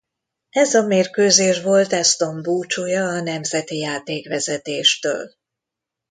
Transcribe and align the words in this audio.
Ez 0.49 0.73
a 0.73 0.81
mérkőzés 0.81 1.61
volt 1.61 1.93
Aston 1.93 2.41
búcsúja 2.41 3.07
a 3.07 3.21
nemzeti 3.21 3.77
játékvezetéstől. 3.77 5.33